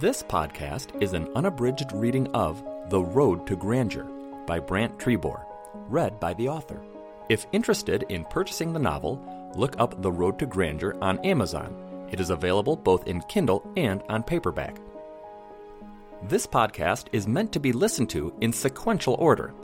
This 0.00 0.24
podcast 0.24 1.00
is 1.00 1.12
an 1.12 1.28
unabridged 1.36 1.92
reading 1.92 2.26
of 2.34 2.64
The 2.90 3.00
Road 3.00 3.46
to 3.46 3.54
Grandeur 3.54 4.02
by 4.44 4.58
Brant 4.58 4.98
Trebor, 4.98 5.44
read 5.88 6.18
by 6.18 6.34
the 6.34 6.48
author. 6.48 6.82
If 7.28 7.46
interested 7.52 8.04
in 8.08 8.24
purchasing 8.24 8.72
the 8.72 8.80
novel, 8.80 9.24
look 9.54 9.76
up 9.78 10.02
The 10.02 10.10
Road 10.10 10.40
to 10.40 10.46
Grandeur 10.46 10.96
on 11.00 11.20
Amazon. 11.20 12.08
It 12.10 12.18
is 12.18 12.30
available 12.30 12.74
both 12.74 13.06
in 13.06 13.20
Kindle 13.22 13.64
and 13.76 14.02
on 14.08 14.24
paperback. 14.24 14.78
This 16.24 16.44
podcast 16.44 17.06
is 17.12 17.28
meant 17.28 17.52
to 17.52 17.60
be 17.60 17.72
listened 17.72 18.10
to 18.10 18.34
in 18.40 18.52
sequential 18.52 19.14
order. 19.14 19.54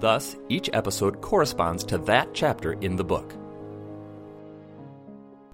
Thus, 0.00 0.34
each 0.48 0.68
episode 0.72 1.20
corresponds 1.20 1.84
to 1.84 1.98
that 1.98 2.34
chapter 2.34 2.72
in 2.72 2.96
the 2.96 3.04
book. 3.04 3.34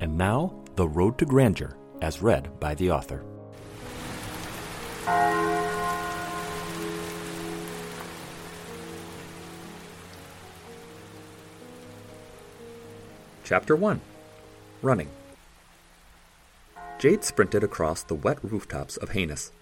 And 0.00 0.16
now, 0.16 0.54
The 0.74 0.88
Road 0.88 1.18
to 1.18 1.26
Grandeur, 1.26 1.76
as 2.00 2.22
read 2.22 2.58
by 2.58 2.74
the 2.74 2.92
author. 2.92 3.22
Chapter 13.44 13.76
1 13.76 14.00
Running. 14.82 15.08
Jayde 16.98 17.22
sprinted 17.22 17.62
across 17.62 18.02
the 18.02 18.16
wet 18.16 18.38
rooftops 18.42 18.96
of 18.96 19.10
Haines. 19.10 19.52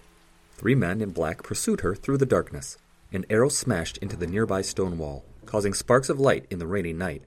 Three 0.53 0.73
men 0.73 1.01
in 1.01 1.11
black 1.11 1.43
pursued 1.43 1.81
her 1.81 1.93
through 1.93 2.17
the 2.17 2.25
darkness. 2.25 2.79
An 3.11 3.25
arrow 3.29 3.49
smashed 3.49 3.97
into 3.99 4.15
the 4.15 4.25
nearby 4.25 4.63
stone 4.63 4.97
wall, 4.97 5.23
causing 5.45 5.75
sparks 5.75 6.09
of 6.09 6.19
light 6.19 6.47
in 6.49 6.57
the 6.57 6.65
rainy 6.65 6.93
night. 6.93 7.21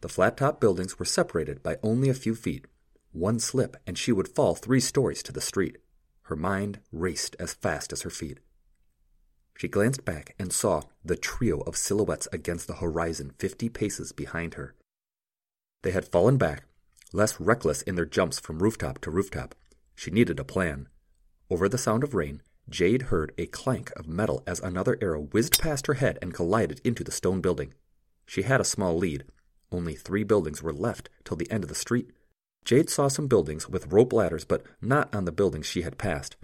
The 0.00 0.08
flat 0.08 0.38
top 0.38 0.60
buildings 0.60 0.98
were 0.98 1.04
separated 1.04 1.62
by 1.62 1.76
only 1.82 2.08
a 2.08 2.14
few 2.14 2.34
feet. 2.34 2.64
One 3.12 3.38
slip, 3.38 3.76
and 3.86 3.98
she 3.98 4.12
would 4.12 4.28
fall 4.28 4.54
three 4.54 4.80
stories 4.80 5.22
to 5.24 5.32
the 5.32 5.42
street. 5.42 5.76
Her 6.28 6.36
mind 6.36 6.80
raced 6.92 7.36
as 7.38 7.54
fast 7.54 7.90
as 7.90 8.02
her 8.02 8.10
feet. 8.10 8.38
She 9.56 9.66
glanced 9.66 10.04
back 10.04 10.34
and 10.38 10.52
saw 10.52 10.82
the 11.02 11.16
trio 11.16 11.60
of 11.60 11.74
silhouettes 11.74 12.28
against 12.30 12.66
the 12.66 12.74
horizon 12.74 13.32
fifty 13.38 13.70
paces 13.70 14.12
behind 14.12 14.52
her. 14.52 14.74
They 15.82 15.90
had 15.92 16.06
fallen 16.06 16.36
back, 16.36 16.64
less 17.14 17.40
reckless 17.40 17.80
in 17.80 17.94
their 17.94 18.04
jumps 18.04 18.38
from 18.38 18.62
rooftop 18.62 19.00
to 19.00 19.10
rooftop. 19.10 19.54
She 19.94 20.10
needed 20.10 20.38
a 20.38 20.44
plan. 20.44 20.88
Over 21.48 21.66
the 21.66 21.78
sound 21.78 22.04
of 22.04 22.12
rain, 22.12 22.42
Jayde 22.68 23.04
heard 23.04 23.32
a 23.38 23.46
clank 23.46 23.90
of 23.96 24.06
metal 24.06 24.42
as 24.46 24.60
another 24.60 24.98
arrow 25.00 25.22
whizzed 25.22 25.58
past 25.58 25.86
her 25.86 25.94
head 25.94 26.18
and 26.20 26.34
collided 26.34 26.82
into 26.84 27.02
the 27.02 27.10
stone 27.10 27.40
building. 27.40 27.72
She 28.26 28.42
had 28.42 28.60
a 28.60 28.64
small 28.64 28.98
lead. 28.98 29.24
Only 29.72 29.94
three 29.94 30.24
buildings 30.24 30.62
were 30.62 30.74
left 30.74 31.08
till 31.24 31.38
the 31.38 31.50
end 31.50 31.64
of 31.64 31.70
the 31.70 31.74
street. 31.74 32.10
Jayde 32.68 32.90
saw 32.90 33.08
some 33.08 33.28
buildings 33.28 33.66
with 33.66 33.90
rope 33.90 34.12
ladders, 34.12 34.44
but 34.44 34.62
not 34.82 35.14
on 35.14 35.24
the 35.24 35.32
buildings 35.32 35.64
she 35.64 35.80
had 35.80 35.96
passed. 35.96 36.36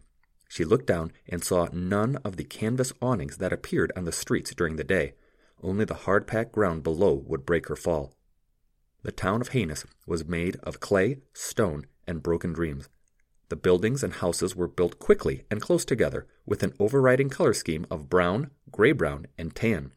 She 0.49 0.65
looked 0.65 0.87
down 0.87 1.13
and 1.29 1.45
saw 1.45 1.69
none 1.71 2.17
of 2.25 2.39
the 2.39 2.45
canvas 2.45 2.95
awnings 3.03 3.37
that 3.37 3.53
appeared 3.53 3.93
on 3.95 4.07
the 4.07 4.11
streets 4.11 4.55
during 4.55 4.77
the 4.77 4.85
day. 4.85 5.13
Only 5.63 5.85
the 5.85 5.93
hard 5.93 6.27
packed 6.27 6.53
ground 6.53 6.83
below 6.83 7.13
would 7.13 7.45
break 7.45 7.69
her 7.69 7.77
fall. 7.77 8.15
The 9.03 9.13
town 9.13 9.43
of 9.43 9.49
Haines 9.49 9.85
was 10.07 10.25
made 10.25 10.57
of 10.63 10.81
clay, 10.81 11.19
stone, 11.35 11.85
and 12.07 12.23
broken 12.23 12.55
dreams. 12.55 12.89
The 13.51 13.57
buildings 13.57 14.03
and 14.03 14.15
houses 14.15 14.57
were 14.57 14.67
built 14.67 14.99
quickly 14.99 15.45
and 15.51 15.61
close 15.61 15.85
together, 15.85 16.27
with 16.47 16.63
an 16.63 16.73
overriding 16.81 17.29
color 17.29 17.53
scheme 17.53 17.87
of 17.91 18.09
brown, 18.09 18.51
gray 18.71 18.93
brown, 18.93 19.27
and 19.37 19.55
tan. 19.55 19.93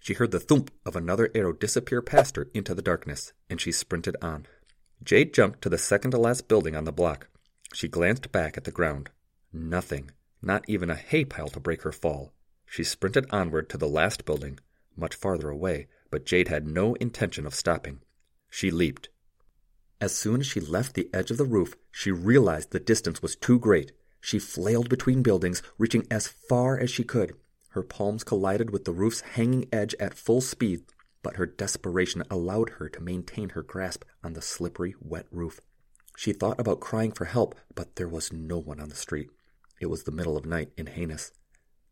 She 0.00 0.14
heard 0.14 0.30
the 0.30 0.38
thump 0.38 0.70
of 0.86 0.94
another 0.94 1.32
arrow 1.34 1.52
disappear 1.52 2.02
past 2.02 2.36
her 2.36 2.46
into 2.54 2.72
the 2.72 2.82
darkness, 2.82 3.32
and 3.50 3.60
she 3.60 3.72
sprinted 3.72 4.16
on. 4.22 4.46
Jayde 5.02 5.32
jumped 5.32 5.62
to 5.62 5.68
the 5.68 5.78
second 5.78 6.10
to 6.12 6.18
last 6.18 6.48
building 6.48 6.76
on 6.76 6.84
the 6.84 6.92
block. 6.92 7.28
She 7.72 7.88
glanced 7.88 8.30
back 8.30 8.56
at 8.56 8.64
the 8.64 8.70
ground. 8.70 9.10
Nothing, 9.52 10.10
not 10.40 10.64
even 10.68 10.90
a 10.90 10.94
hay 10.94 11.24
pile 11.24 11.48
to 11.48 11.60
break 11.60 11.82
her 11.82 11.92
fall. 11.92 12.32
She 12.66 12.84
sprinted 12.84 13.26
onward 13.30 13.68
to 13.70 13.78
the 13.78 13.88
last 13.88 14.24
building, 14.24 14.58
much 14.96 15.14
farther 15.14 15.48
away, 15.48 15.88
but 16.10 16.24
Jayde 16.24 16.48
had 16.48 16.66
no 16.66 16.94
intention 16.94 17.46
of 17.46 17.54
stopping. 17.54 18.00
She 18.50 18.70
leaped. 18.70 19.08
As 20.00 20.14
soon 20.14 20.40
as 20.40 20.46
she 20.46 20.60
left 20.60 20.94
the 20.94 21.08
edge 21.12 21.30
of 21.30 21.38
the 21.38 21.44
roof, 21.44 21.76
she 21.90 22.10
realized 22.10 22.70
the 22.70 22.80
distance 22.80 23.22
was 23.22 23.36
too 23.36 23.58
great. 23.58 23.92
She 24.20 24.38
flailed 24.38 24.88
between 24.88 25.22
buildings, 25.22 25.62
reaching 25.78 26.06
as 26.10 26.28
far 26.28 26.78
as 26.78 26.90
she 26.90 27.04
could. 27.04 27.34
Her 27.70 27.82
palms 27.82 28.22
collided 28.22 28.70
with 28.70 28.84
the 28.84 28.92
roof's 28.92 29.20
hanging 29.20 29.68
edge 29.72 29.94
at 29.98 30.14
full 30.14 30.40
speed, 30.40 30.84
but 31.24 31.36
her 31.36 31.46
desperation 31.46 32.22
allowed 32.30 32.70
her 32.78 32.88
to 32.88 33.00
maintain 33.00 33.48
her 33.48 33.62
grasp 33.62 34.04
on 34.22 34.34
the 34.34 34.42
slippery, 34.42 34.94
wet 35.00 35.26
roof. 35.32 35.58
She 36.16 36.32
thought 36.32 36.60
about 36.60 36.78
crying 36.78 37.10
for 37.10 37.24
help, 37.24 37.56
but 37.74 37.96
there 37.96 38.08
was 38.08 38.32
no 38.32 38.58
one 38.58 38.78
on 38.78 38.90
the 38.90 38.94
street. 38.94 39.30
It 39.80 39.86
was 39.86 40.04
the 40.04 40.12
middle 40.12 40.36
of 40.36 40.46
night 40.46 40.70
in 40.76 40.86
Haines. 40.86 41.32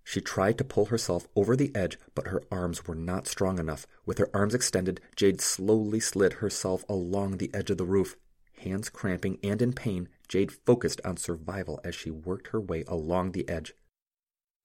She 0.05 0.21
tried 0.21 0.59
to 0.59 0.65
pull 0.65 0.87
herself 0.87 1.27
over 1.35 1.57
the 1.57 1.75
edge, 1.75 1.99
but 2.15 2.29
her 2.29 2.43
arms 2.51 2.87
were 2.87 2.95
not 2.95 3.27
strong 3.27 3.59
enough. 3.59 3.87
With 4.05 4.19
her 4.19 4.29
arms 4.35 4.55
extended, 4.55 5.01
Jayde 5.17 5.41
slowly 5.41 6.01
slid 6.01 6.35
herself 6.35 6.85
along 6.89 7.39
the 7.39 7.51
edge 7.55 7.71
of 7.71 7.79
the 7.79 7.85
roof. 7.85 8.17
Hands 8.59 8.89
cramping 8.91 9.39
and 9.43 9.63
in 9.63 9.73
pain, 9.73 10.09
Jayde 10.29 10.53
focused 10.53 11.01
on 11.05 11.17
survival 11.17 11.81
as 11.83 11.95
she 11.95 12.11
worked 12.11 12.49
her 12.49 12.61
way 12.61 12.85
along 12.87 13.33
the 13.33 13.49
edge. 13.49 13.75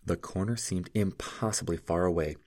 The 0.05 0.17
corner 0.17 0.55
seemed 0.55 0.89
impossibly 0.93 1.77
far 1.77 2.05
away, 2.05 2.37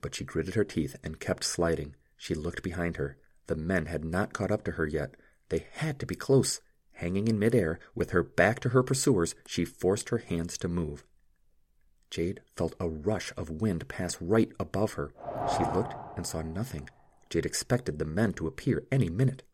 but 0.00 0.14
she 0.14 0.24
gritted 0.24 0.54
her 0.54 0.64
teeth 0.64 0.96
and 1.02 1.20
kept 1.20 1.44
sliding. 1.44 1.94
She 2.16 2.34
looked 2.34 2.62
behind 2.62 2.96
her. 2.96 3.16
The 3.46 3.56
men 3.56 3.86
had 3.86 4.04
not 4.04 4.32
caught 4.32 4.50
up 4.50 4.64
to 4.64 4.72
her 4.72 4.86
yet. 4.86 5.14
They 5.48 5.66
had 5.72 5.98
to 6.00 6.06
be 6.06 6.14
close. 6.14 6.60
Hanging 6.92 7.28
in 7.28 7.38
midair, 7.38 7.78
with 7.94 8.10
her 8.10 8.22
back 8.22 8.60
to 8.60 8.70
her 8.70 8.82
pursuers, 8.82 9.34
she 9.46 9.64
forced 9.64 10.10
her 10.10 10.18
hands 10.18 10.58
to 10.58 10.68
move. 10.68 11.04
Jayde 12.10 12.40
felt 12.56 12.74
a 12.80 12.88
rush 12.88 13.32
of 13.36 13.62
wind 13.62 13.88
pass 13.88 14.20
right 14.20 14.52
above 14.58 14.94
her. 14.94 15.12
She 15.56 15.64
looked 15.64 15.94
and 16.16 16.26
saw 16.26 16.42
nothing. 16.42 16.90
Jayde 17.30 17.46
expected 17.46 17.98
the 17.98 18.04
men 18.04 18.32
to 18.34 18.46
appear 18.46 18.84
any 18.90 19.08
minute. 19.08 19.44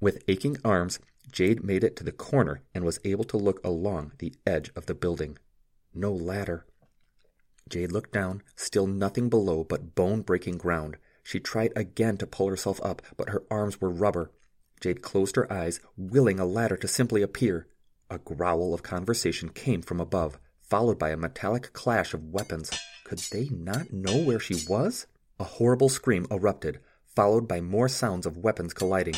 With 0.00 0.22
aching 0.28 0.56
arms, 0.64 1.00
Jayde 1.30 1.62
made 1.62 1.84
it 1.84 1.96
to 1.96 2.04
the 2.04 2.12
corner 2.12 2.62
and 2.74 2.84
was 2.84 3.00
able 3.04 3.24
to 3.24 3.36
look 3.36 3.64
along 3.64 4.12
the 4.18 4.34
edge 4.46 4.70
of 4.74 4.86
the 4.86 4.94
building. 4.94 5.36
No 5.92 6.12
ladder. 6.12 6.64
Jayde 7.70 7.92
looked 7.92 8.12
down, 8.12 8.42
still 8.56 8.86
nothing 8.86 9.30
below 9.30 9.64
but 9.64 9.94
bone 9.94 10.20
breaking 10.20 10.58
ground. 10.58 10.98
She 11.22 11.40
tried 11.40 11.72
again 11.74 12.18
to 12.18 12.26
pull 12.26 12.48
herself 12.48 12.80
up, 12.82 13.00
but 13.16 13.30
her 13.30 13.44
arms 13.50 13.80
were 13.80 13.90
rubber. 13.90 14.30
Jayde 14.82 15.00
closed 15.00 15.36
her 15.36 15.50
eyes, 15.50 15.80
willing 15.96 16.38
a 16.38 16.44
ladder 16.44 16.76
to 16.76 16.88
simply 16.88 17.22
appear. 17.22 17.66
A 18.10 18.18
growl 18.18 18.74
of 18.74 18.82
conversation 18.82 19.48
came 19.48 19.80
from 19.80 20.00
above 20.00 20.38
followed 20.70 20.98
by 20.98 21.10
a 21.10 21.16
metallic 21.16 21.72
clash 21.72 22.14
of 22.14 22.32
weapons. 22.32 22.70
Could 23.04 23.18
they 23.32 23.48
not 23.50 23.92
know 23.92 24.16
where 24.16 24.38
she 24.38 24.64
was? 24.68 25.06
A 25.40 25.44
horrible 25.44 25.88
scream 25.88 26.26
erupted, 26.30 26.78
followed 27.04 27.48
by 27.48 27.60
more 27.60 27.88
sounds 27.88 28.24
of 28.24 28.36
weapons 28.36 28.72
colliding. 28.72 29.16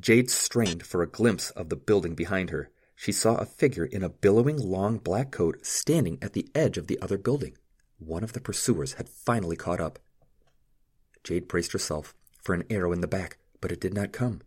Jayde 0.00 0.30
strained 0.30 0.84
for 0.84 1.00
a 1.00 1.08
glimpse 1.08 1.50
of 1.50 1.68
the 1.68 1.76
building 1.76 2.16
behind 2.16 2.50
her. 2.50 2.70
She 2.96 3.12
saw 3.12 3.36
a 3.36 3.46
figure 3.46 3.84
in 3.84 4.02
a 4.02 4.08
billowing 4.08 4.56
long 4.56 4.98
black 4.98 5.30
coat 5.30 5.64
standing 5.64 6.18
at 6.20 6.32
the 6.32 6.48
edge 6.54 6.76
of 6.76 6.88
the 6.88 7.00
other 7.00 7.16
building. 7.16 7.56
One 8.00 8.24
of 8.24 8.32
the 8.32 8.40
pursuers 8.40 8.94
had 8.94 9.08
finally 9.08 9.56
caught 9.56 9.80
up. 9.80 9.98
Jayde 11.22 11.46
braced 11.48 11.72
herself 11.72 12.14
for 12.42 12.54
an 12.54 12.64
arrow 12.70 12.92
in 12.92 13.02
the 13.02 13.06
back, 13.06 13.36
but 13.60 13.70
it 13.70 13.80
did 13.80 13.94
not 13.94 14.12
come. 14.12 14.40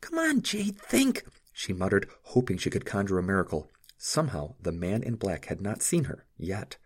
Come 0.00 0.18
on, 0.18 0.42
Jayde, 0.42 0.76
think, 0.76 1.24
she 1.52 1.72
muttered, 1.72 2.08
hoping 2.22 2.56
she 2.56 2.70
could 2.70 2.86
conjure 2.86 3.18
a 3.18 3.22
miracle. 3.22 3.70
Somehow 3.98 4.54
the 4.60 4.72
man 4.72 5.02
in 5.02 5.16
black 5.16 5.46
had 5.46 5.60
not 5.60 5.82
seen 5.82 6.04
her 6.04 6.24
yet. 6.38 6.76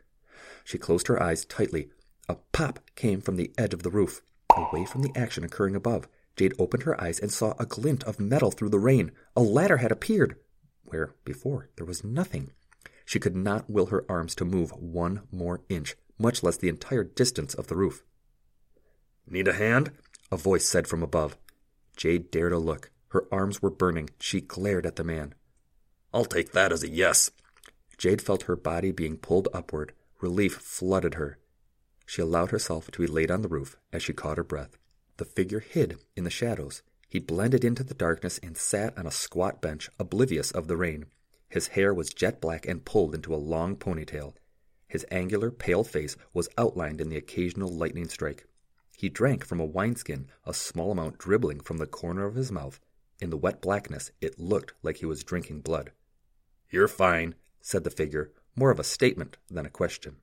She 0.65 0.79
closed 0.79 1.09
her 1.09 1.23
eyes 1.23 1.45
tightly. 1.45 1.91
A 2.29 2.37
pop 2.53 2.81
came 2.97 3.21
from 3.21 3.37
the 3.37 3.53
edge 3.59 3.75
of 3.75 3.83
the 3.83 3.91
roof, 3.91 4.23
away 4.57 4.87
from 4.87 5.03
the 5.03 5.13
action 5.15 5.45
occurring 5.45 5.77
above. 5.77 6.09
Jayde 6.37 6.55
opened 6.59 6.85
her 6.85 6.99
eyes 7.01 7.19
and 7.19 7.33
saw 7.33 7.55
a 7.59 7.67
glint 7.67 8.03
of 8.05 8.21
metal 8.21 8.51
through 8.51 8.71
the 8.71 8.79
rain. 8.79 9.11
A 9.37 9.43
ladder 9.43 9.79
had 9.79 9.93
appeared, 9.93 10.37
where 10.85 11.15
before 11.25 11.69
there 11.77 11.87
was 11.87 12.05
nothing. 12.05 12.53
She 13.09 13.19
could 13.19 13.35
not 13.35 13.71
will 13.71 13.87
her 13.87 14.05
arms 14.07 14.35
to 14.35 14.45
move 14.45 14.71
one 14.73 15.23
more 15.33 15.63
inch, 15.71 15.97
much 16.19 16.43
less 16.43 16.59
the 16.59 16.69
entire 16.69 17.05
distance 17.05 17.55
of 17.55 17.69
the 17.69 17.75
roof. 17.75 18.05
Need 19.27 19.49
a 19.49 19.55
hand? 19.55 19.93
A 20.31 20.37
voice 20.37 20.69
said 20.69 20.87
from 20.87 21.03
above. 21.03 21.39
Jayde 21.97 22.31
dared 22.31 22.53
a 22.53 22.59
look. 22.59 22.91
Her 23.09 23.25
arms 23.33 23.63
were 23.63 23.71
burning. 23.71 24.11
She 24.21 24.43
glared 24.43 24.85
at 24.85 24.97
the 24.97 25.05
man. 25.05 25.35
I'll 26.13 26.27
take 26.27 26.53
that 26.53 26.71
as 26.71 26.83
a 26.83 26.91
yes. 26.91 27.31
Jayde 27.97 28.21
felt 28.21 28.43
her 28.43 28.57
body 28.57 28.93
being 28.93 29.17
pulled 29.17 29.49
upward. 29.55 29.95
Relief 30.21 30.57
flooded 30.57 31.15
her. 31.15 31.39
She 32.05 32.21
allowed 32.21 32.51
herself 32.51 32.91
to 32.91 33.01
be 33.01 33.07
laid 33.07 33.31
on 33.31 33.41
the 33.41 33.49
roof 33.49 33.79
as 33.91 34.03
she 34.03 34.13
caught 34.13 34.37
her 34.37 34.45
breath. 34.45 34.77
The 35.17 35.25
figure 35.25 35.61
hid 35.61 35.97
in 36.15 36.25
the 36.25 36.31
shadows. 36.31 36.83
He 37.09 37.21
blended 37.21 37.65
into 37.65 37.83
the 37.83 37.95
darkness 37.95 38.39
and 38.43 38.55
sat 38.55 38.99
on 38.99 39.07
a 39.07 39.11
squat 39.11 39.63
bench, 39.63 39.89
oblivious 39.99 40.51
of 40.51 40.69
the 40.69 40.77
rain. 40.77 41.07
His 41.49 41.69
hair 41.69 41.95
was 41.95 42.13
jet 42.13 42.41
black 42.41 42.67
and 42.67 42.85
pulled 42.85 43.15
into 43.15 43.35
a 43.35 43.37
long 43.37 43.77
ponytail. 43.77 44.35
His 44.87 45.07
angular, 45.11 45.51
pale 45.51 45.85
face 45.85 46.17
was 46.33 46.49
outlined 46.59 47.01
in 47.01 47.09
the 47.09 47.17
occasional 47.17 47.69
lightning 47.69 48.09
strike. 48.09 48.47
He 48.97 49.09
drank 49.09 49.45
from 49.45 49.61
a 49.61 49.65
wineskin, 49.65 50.29
a 50.45 50.53
small 50.53 50.93
amount 50.93 51.19
dribbling 51.19 51.61
from 51.61 51.79
the 51.79 51.87
corner 51.87 52.27
of 52.27 52.35
his 52.35 52.51
mouth. 52.51 52.81
In 53.21 53.31
the 53.31 53.37
wet 53.37 53.63
blackness, 53.63 54.11
it 54.21 54.39
looked 54.39 54.75
like 54.83 54.97
he 54.97 55.07
was 55.07 55.25
drinking 55.25 55.61
blood. 55.61 55.93
You're 56.71 56.89
fine, 56.89 57.35
said 57.61 57.85
the 57.85 57.91
figure, 57.91 58.33
more 58.57 58.71
of 58.71 58.81
a 58.81 58.85
statement 58.85 59.37
than 59.49 59.65
a 59.65 59.71
question. 59.71 60.17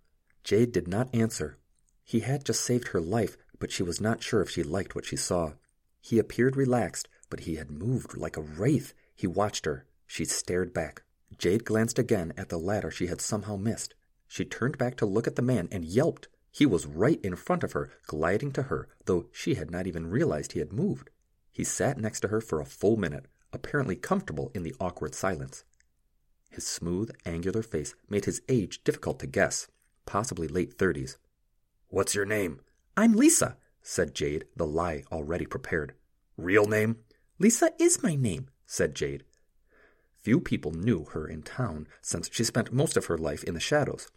Jayde 0.44 0.72
did 0.72 0.88
not 0.88 1.14
answer. 1.14 1.58
He 2.04 2.20
had 2.20 2.46
just 2.46 2.62
saved 2.62 2.90
her 2.90 3.02
life, 3.02 3.38
but 3.60 3.72
she 3.72 3.82
was 3.82 4.02
not 4.02 4.22
sure 4.22 4.42
if 4.42 4.50
she 4.50 4.62
liked 4.62 4.94
what 4.94 5.06
she 5.06 5.16
saw. 5.16 5.54
He 6.02 6.20
appeared 6.20 6.56
relaxed, 6.56 7.08
but 7.30 7.42
he 7.42 7.56
had 7.56 7.72
moved 7.72 8.18
like 8.18 8.38
a 8.38 8.42
wraith. 8.42 8.94
He 9.16 9.26
watched 9.26 9.66
her. 9.66 9.86
She 10.06 10.26
stared 10.26 10.74
back. 10.74 11.04
Jayde 11.38 11.64
glanced 11.64 12.00
again 12.00 12.34
at 12.38 12.50
the 12.50 12.58
ladder 12.58 12.92
she 12.92 13.08
had 13.08 13.22
somehow 13.22 13.56
missed. 13.56 13.96
She 14.28 14.46
turned 14.46 14.78
back 14.78 14.96
to 14.98 15.06
look 15.06 15.28
at 15.28 15.36
the 15.36 15.42
man 15.42 15.68
and 15.72 15.86
yelped. 15.86 16.28
He 16.52 16.66
was 16.66 16.86
right 16.86 17.20
in 17.22 17.36
front 17.36 17.64
of 17.64 17.74
her, 17.74 17.92
gliding 18.08 18.52
to 18.54 18.64
her, 18.64 18.88
though 19.06 19.28
she 19.32 19.56
had 19.56 19.70
not 19.70 19.88
even 19.88 20.10
realized 20.10 20.54
he 20.54 20.60
had 20.60 20.72
moved. 20.72 21.10
He 21.52 21.64
sat 21.64 21.98
next 21.98 22.22
to 22.22 22.30
her 22.30 22.42
for 22.42 22.60
a 22.60 22.66
full 22.66 22.98
minute, 22.98 23.26
apparently 23.52 23.96
comfortable 23.96 24.52
in 24.54 24.64
the 24.64 24.76
awkward 24.80 25.16
silence. 25.16 25.64
His 26.50 26.66
smooth, 26.66 27.12
angular 27.26 27.62
face 27.62 27.96
made 28.10 28.26
his 28.26 28.42
age 28.48 28.84
difficult 28.84 29.20
to 29.20 29.28
guess, 29.28 29.68
possibly 30.06 30.48
late 30.48 30.78
thirties. 30.78 31.18
What's 31.90 32.16
your 32.16 32.26
name? 32.26 32.62
I'm 32.96 33.14
Lisa, 33.14 33.58
said 33.82 34.16
Jayde, 34.16 34.44
the 34.56 34.66
lie 34.66 35.04
already 35.12 35.46
prepared. 35.46 35.94
Real 36.38 36.66
name? 36.66 36.98
Lisa 37.40 37.72
is 37.80 38.02
my 38.02 38.16
name, 38.16 38.48
said 38.66 38.96
Jayde. 38.96 39.22
Few 40.26 40.42
people 40.42 40.72
knew 40.72 41.06
her 41.12 41.28
in 41.28 41.44
town, 41.44 41.88
since 42.02 42.32
she 42.34 42.44
spent 42.44 42.74
most 42.74 42.98
of 42.98 43.06
her 43.06 43.18
life 43.18 43.44
in 43.44 43.54
the 43.54 43.60
shadows. 43.60 44.08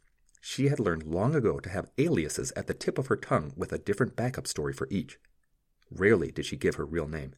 She 0.40 0.68
had 0.68 0.80
learned 0.80 1.02
long 1.02 1.34
ago 1.34 1.60
to 1.60 1.68
have 1.68 1.90
aliases 1.98 2.50
at 2.56 2.66
the 2.66 2.72
tip 2.72 2.96
of 2.96 3.08
her 3.08 3.16
tongue 3.16 3.52
with 3.58 3.74
a 3.74 3.78
different 3.78 4.16
backup 4.16 4.46
story 4.46 4.72
for 4.72 4.88
each. 4.90 5.18
Rarely 5.90 6.30
did 6.30 6.46
she 6.46 6.56
give 6.56 6.76
her 6.76 6.86
real 6.86 7.08
name. 7.08 7.34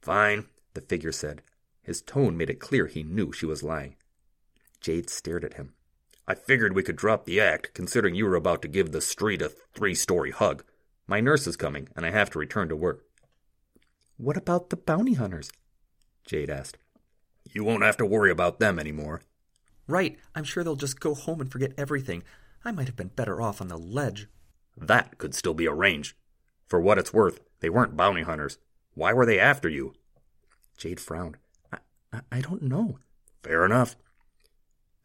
Fine, 0.00 0.46
the 0.74 0.80
figure 0.80 1.10
said. 1.10 1.42
His 1.82 2.00
tone 2.00 2.36
made 2.36 2.50
it 2.50 2.60
clear 2.60 2.86
he 2.86 3.02
knew 3.02 3.32
she 3.32 3.46
was 3.46 3.64
lying. 3.64 3.96
Jayde 4.80 5.10
stared 5.10 5.44
at 5.44 5.54
him. 5.54 5.74
I 6.24 6.36
figured 6.36 6.76
we 6.76 6.84
could 6.84 6.94
drop 6.94 7.24
the 7.24 7.40
act, 7.40 7.74
considering 7.74 8.14
you 8.14 8.26
were 8.26 8.36
about 8.36 8.62
to 8.62 8.68
give 8.68 8.92
the 8.92 9.00
street 9.00 9.42
a 9.42 9.48
three 9.74 9.96
story 9.96 10.30
hug. 10.30 10.62
My 11.08 11.20
nurse 11.20 11.48
is 11.48 11.56
coming, 11.56 11.88
and 11.96 12.06
I 12.06 12.12
have 12.12 12.30
to 12.30 12.38
return 12.38 12.68
to 12.68 12.76
work. 12.76 13.02
What 14.18 14.36
about 14.36 14.70
the 14.70 14.76
bounty 14.76 15.14
hunters? 15.14 15.50
Jayde 16.24 16.48
asked. 16.48 16.78
You 17.52 17.64
won't 17.64 17.82
have 17.82 17.96
to 17.98 18.06
worry 18.06 18.30
about 18.30 18.60
them 18.60 18.78
anymore. 18.78 19.22
Right, 19.86 20.18
I'm 20.34 20.44
sure 20.44 20.62
they'll 20.62 20.76
just 20.76 21.00
go 21.00 21.14
home 21.14 21.40
and 21.40 21.50
forget 21.50 21.72
everything. 21.78 22.22
I 22.64 22.72
might 22.72 22.86
have 22.86 22.96
been 22.96 23.08
better 23.08 23.40
off 23.40 23.60
on 23.60 23.68
the 23.68 23.78
ledge. 23.78 24.28
That 24.76 25.18
could 25.18 25.34
still 25.34 25.54
be 25.54 25.66
arranged. 25.66 26.14
For 26.66 26.80
what 26.80 26.98
it's 26.98 27.12
worth, 27.12 27.40
they 27.60 27.70
weren't 27.70 27.96
bounty 27.96 28.22
hunters. 28.22 28.58
Why 28.94 29.12
were 29.12 29.24
they 29.24 29.40
after 29.40 29.68
you? 29.68 29.94
Jayde 30.78 31.00
frowned. 31.00 31.36
I, 31.72 31.78
I, 32.12 32.20
I 32.30 32.40
don't 32.40 32.62
know. 32.62 32.98
Fair 33.42 33.64
enough. 33.64 33.96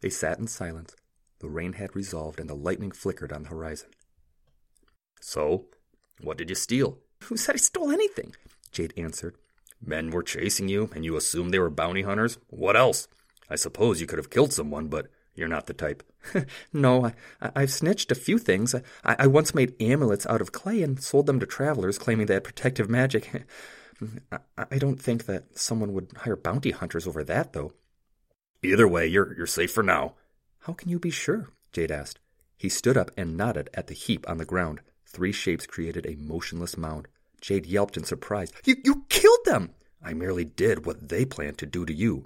They 0.00 0.10
sat 0.10 0.38
in 0.38 0.46
silence. 0.46 0.94
The 1.38 1.48
rain 1.48 1.74
had 1.74 1.96
resolved 1.96 2.38
and 2.38 2.48
the 2.48 2.54
lightning 2.54 2.92
flickered 2.92 3.32
on 3.32 3.44
the 3.44 3.48
horizon. 3.48 3.90
So, 5.20 5.66
what 6.20 6.36
did 6.36 6.50
you 6.50 6.54
steal? 6.54 6.98
Who 7.24 7.36
said 7.36 7.54
I 7.54 7.58
stole 7.58 7.90
anything? 7.90 8.34
Jayde 8.72 8.92
answered. 8.98 9.36
Men 9.86 10.10
were 10.10 10.22
chasing 10.22 10.68
you, 10.68 10.90
and 10.94 11.04
you 11.04 11.16
assumed 11.16 11.52
they 11.52 11.58
were 11.58 11.70
bounty 11.70 12.02
hunters? 12.02 12.38
What 12.48 12.76
else? 12.76 13.08
I 13.50 13.56
suppose 13.56 14.00
you 14.00 14.06
could 14.06 14.18
have 14.18 14.30
killed 14.30 14.52
someone, 14.52 14.88
but 14.88 15.08
you're 15.34 15.48
not 15.48 15.66
the 15.66 15.74
type. 15.74 16.02
no, 16.72 17.12
I, 17.40 17.60
have 17.60 17.70
snitched 17.70 18.10
a 18.10 18.16
few 18.16 18.38
things. 18.38 18.74
I, 18.74 19.16
I 19.18 19.26
once 19.26 19.54
made 19.54 19.74
amulets 19.80 20.26
out 20.26 20.40
of 20.40 20.52
clay 20.52 20.82
and 20.82 21.02
sold 21.02 21.26
them 21.26 21.40
to 21.40 21.46
travelers, 21.46 21.98
claiming 21.98 22.26
they 22.26 22.34
had 22.34 22.44
protective 22.44 22.88
magic. 22.88 23.44
I, 24.32 24.38
I 24.70 24.78
don't 24.78 25.00
think 25.00 25.26
that 25.26 25.58
someone 25.58 25.92
would 25.92 26.12
hire 26.18 26.36
bounty 26.36 26.70
hunters 26.70 27.06
over 27.06 27.22
that, 27.24 27.52
though. 27.52 27.72
Either 28.62 28.88
way, 28.88 29.06
you're, 29.06 29.36
you're 29.36 29.46
safe 29.46 29.72
for 29.72 29.82
now. 29.82 30.14
How 30.60 30.72
can 30.72 30.88
you 30.88 30.98
be 30.98 31.10
sure? 31.10 31.50
Jayde 31.72 31.90
asked. 31.90 32.18
He 32.56 32.68
stood 32.68 32.96
up 32.96 33.10
and 33.16 33.36
nodded 33.36 33.68
at 33.74 33.88
the 33.88 33.94
heap 33.94 34.28
on 34.28 34.38
the 34.38 34.44
ground. 34.46 34.80
Three 35.04 35.32
shapes 35.32 35.66
created 35.66 36.06
a 36.06 36.16
motionless 36.16 36.78
mound. 36.78 37.08
Jayde 37.44 37.68
yelped 37.68 37.98
in 37.98 38.04
surprise. 38.04 38.50
You, 38.64 38.76
you 38.82 39.04
killed 39.10 39.44
them! 39.44 39.74
I 40.02 40.14
merely 40.14 40.46
did 40.46 40.86
what 40.86 41.10
they 41.10 41.26
planned 41.26 41.58
to 41.58 41.66
do 41.66 41.84
to 41.84 41.92
you. 41.92 42.24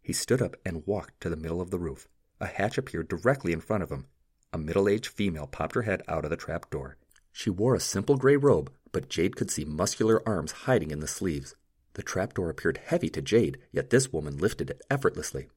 He 0.00 0.14
stood 0.14 0.40
up 0.40 0.56
and 0.64 0.86
walked 0.86 1.20
to 1.20 1.28
the 1.28 1.36
middle 1.36 1.60
of 1.60 1.70
the 1.70 1.78
roof. 1.78 2.08
A 2.40 2.46
hatch 2.46 2.78
appeared 2.78 3.08
directly 3.08 3.52
in 3.52 3.60
front 3.60 3.82
of 3.82 3.90
him. 3.90 4.06
A 4.50 4.56
middle 4.56 4.88
aged 4.88 5.08
female 5.08 5.46
popped 5.46 5.74
her 5.74 5.82
head 5.82 6.00
out 6.08 6.24
of 6.24 6.30
the 6.30 6.38
trap 6.38 6.70
door. 6.70 6.96
She 7.32 7.50
wore 7.50 7.74
a 7.74 7.80
simple 7.80 8.16
gray 8.16 8.36
robe, 8.36 8.72
but 8.92 9.10
Jayde 9.10 9.36
could 9.36 9.50
see 9.50 9.66
muscular 9.66 10.26
arms 10.26 10.52
hiding 10.52 10.90
in 10.90 11.00
the 11.00 11.06
sleeves. 11.06 11.54
The 11.92 12.02
trapdoor 12.02 12.48
appeared 12.48 12.78
heavy 12.78 13.10
to 13.10 13.20
Jade, 13.20 13.58
yet 13.72 13.90
this 13.90 14.10
woman 14.10 14.38
lifted 14.38 14.70
it 14.70 14.80
effortlessly. 14.90 15.48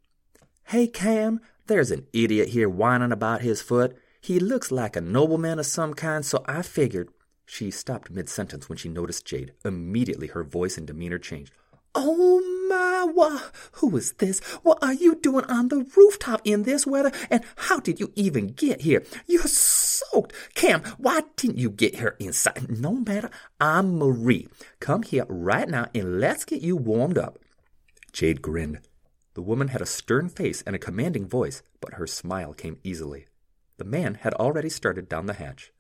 Hey, 0.66 0.88
Cam, 0.88 1.40
there's 1.68 1.92
an 1.92 2.08
idiot 2.12 2.50
here 2.50 2.68
whining 2.68 3.14
about 3.14 3.42
his 3.42 3.62
foot. 3.62 3.98
He 4.20 4.42
looks 4.42 4.72
like 4.72 4.98
a 4.98 5.02
nobleman 5.02 5.58
of 5.58 5.66
some 5.66 5.94
kind, 5.94 6.26
so 6.26 6.44
I 6.48 6.64
figured 6.64 7.10
she 7.50 7.72
stopped 7.72 8.12
mid 8.12 8.28
sentence 8.30 8.68
when 8.68 8.78
she 8.78 8.90
noticed 8.90 9.26
Jayde. 9.26 9.52
Immediately 9.64 10.28
her 10.28 10.44
voice 10.44 10.78
and 10.78 10.86
demeanor 10.86 11.18
changed. 11.18 11.54
Oh 11.96 12.42
my, 12.70 13.12
what? 13.12 13.52
Who 13.74 13.96
is 13.96 14.12
this? 14.14 14.40
What 14.62 14.80
are 14.84 14.94
you 14.94 15.16
doing 15.16 15.46
on 15.46 15.70
the 15.70 15.90
rooftop 15.96 16.42
in 16.44 16.64
this 16.64 16.86
weather? 16.86 17.12
And 17.32 17.44
how 17.56 17.80
did 17.80 18.02
you 18.02 18.12
even 18.16 18.48
get 18.48 18.82
here? 18.82 19.02
You're 19.26 19.44
soaked. 19.44 20.34
Cam, 20.54 20.84
why 20.98 21.22
didn't 21.38 21.58
you 21.58 21.70
get 21.70 21.96
here 21.96 22.18
inside? 22.20 22.70
No 22.70 22.92
matter. 22.92 23.32
I'm 23.62 23.98
Marie. 23.98 24.50
Come 24.82 25.04
here 25.04 25.26
right 25.30 25.70
now 25.70 25.88
and 25.96 26.20
let's 26.20 26.44
get 26.44 26.62
you 26.62 26.76
warmed 26.76 27.18
up. 27.18 27.40
Jayde 28.12 28.42
grinned. 28.42 28.82
The 29.36 29.42
woman 29.42 29.70
had 29.70 29.82
a 29.82 29.86
stern 29.86 30.28
face 30.28 30.62
and 30.64 30.76
a 30.76 30.80
commanding 30.80 31.28
voice, 31.28 31.64
but 31.80 31.94
her 31.94 32.08
smile 32.08 32.54
came 32.54 32.78
easily. 32.84 33.28
The 33.78 33.86
man 33.86 34.16
had 34.16 34.34
already 34.34 34.70
started 34.70 35.08
down 35.08 35.28
the 35.28 35.34
hatch. 35.34 35.72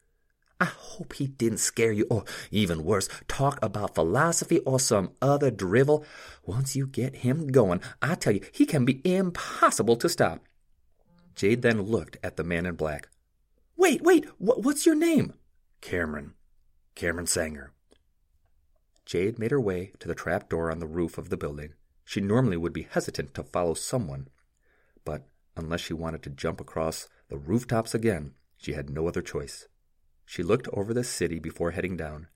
I 0.59 0.65
hope 0.65 1.13
he 1.13 1.27
didn't 1.27 1.59
scare 1.59 1.91
you, 1.91 2.07
or 2.09 2.23
even 2.49 2.83
worse, 2.83 3.07
talk 3.27 3.59
about 3.61 3.93
philosophy 3.93 4.59
or 4.59 4.79
some 4.79 5.11
other 5.21 5.51
drivel. 5.51 6.03
Once 6.45 6.75
you 6.75 6.87
get 6.87 7.17
him 7.17 7.47
going, 7.47 7.81
I 8.01 8.15
tell 8.15 8.33
you, 8.33 8.41
he 8.51 8.65
can 8.65 8.83
be 8.83 9.01
impossible 9.03 9.97
to 9.97 10.09
stop. 10.09 10.43
Jayde 11.35 11.61
then 11.61 11.83
looked 11.83 12.17
at 12.23 12.37
the 12.37 12.43
man 12.43 12.65
in 12.65 12.75
black. 12.75 13.09
Wait, 13.75 14.01
wait, 14.01 14.25
wh- 14.39 14.57
what's 14.57 14.87
your 14.87 14.95
name? 14.95 15.33
Cameron. 15.81 16.33
Cameron 16.95 17.27
Sanger. 17.27 17.73
Jayde 19.05 19.37
made 19.37 19.51
her 19.51 19.61
way 19.61 19.91
to 19.99 20.07
the 20.07 20.15
trap 20.15 20.49
door 20.49 20.71
on 20.71 20.79
the 20.79 20.87
roof 20.87 21.19
of 21.19 21.29
the 21.29 21.37
building. 21.37 21.73
She 22.03 22.19
normally 22.19 22.57
would 22.57 22.73
be 22.73 22.87
hesitant 22.89 23.35
to 23.35 23.43
follow 23.43 23.75
someone, 23.75 24.29
but 25.05 25.27
unless 25.55 25.81
she 25.81 25.93
wanted 25.93 26.23
to 26.23 26.29
jump 26.31 26.59
across 26.59 27.07
the 27.29 27.37
rooftops 27.37 27.93
again, 27.93 28.33
she 28.57 28.73
had 28.73 28.89
no 28.89 29.07
other 29.07 29.21
choice. 29.21 29.67
She 30.29 30.43
looked 30.43 30.67
over 30.73 30.93
the 30.93 31.05
city 31.05 31.39
before 31.39 31.71
heading 31.71 31.95
down. 31.95 32.27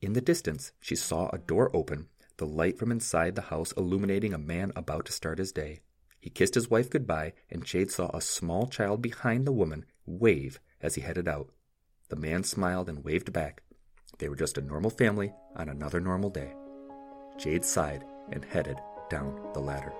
In 0.00 0.14
the 0.14 0.22
distance, 0.22 0.72
she 0.80 0.96
saw 0.96 1.28
a 1.28 1.38
door 1.38 1.70
open, 1.76 2.08
the 2.38 2.46
light 2.46 2.78
from 2.78 2.90
inside 2.90 3.34
the 3.34 3.42
house 3.42 3.72
illuminating 3.76 4.32
a 4.32 4.38
man 4.38 4.72
about 4.74 5.04
to 5.04 5.12
start 5.12 5.38
his 5.38 5.52
day. 5.52 5.80
He 6.18 6.30
kissed 6.30 6.54
his 6.54 6.70
wife 6.70 6.88
goodbye, 6.88 7.34
and 7.50 7.62
Jayde 7.62 7.90
saw 7.90 8.08
a 8.08 8.22
small 8.22 8.66
child 8.66 9.02
behind 9.02 9.46
the 9.46 9.52
woman 9.52 9.84
wave 10.06 10.58
as 10.80 10.94
he 10.94 11.02
headed 11.02 11.28
out. 11.28 11.50
The 12.08 12.16
man 12.16 12.42
smiled 12.42 12.88
and 12.88 13.04
waved 13.04 13.34
back. 13.34 13.62
They 14.18 14.30
were 14.30 14.34
just 14.34 14.56
a 14.56 14.62
normal 14.62 14.90
family 14.90 15.34
on 15.56 15.68
another 15.68 16.00
normal 16.00 16.30
day. 16.30 16.54
Jayde 17.36 17.64
sighed 17.64 18.02
and 18.32 18.46
headed 18.46 18.78
down 19.10 19.38
the 19.52 19.60
ladder. 19.60 19.92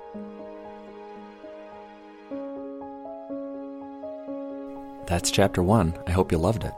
That's 5.07 5.31
chapter 5.31 5.62
one. 5.62 5.95
I 6.07 6.12
hope 6.12 6.33
you 6.33 6.38
loved 6.38 6.64
it. 6.64 6.75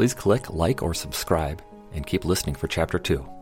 Please 0.00 0.14
click 0.14 0.48
like 0.48 0.82
or 0.82 0.94
subscribe 0.94 1.60
and 1.92 2.06
keep 2.06 2.24
listening 2.24 2.54
for 2.54 2.68
chapter 2.68 2.98
2. 2.98 3.39